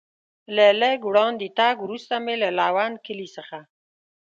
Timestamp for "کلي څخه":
3.05-3.59